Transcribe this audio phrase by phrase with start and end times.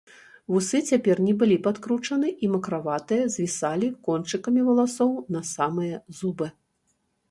[0.53, 6.55] Вусы цяпер не былі падкручаны і, макраватыя, звісалі кончыкамі валасоў на самыя зубы.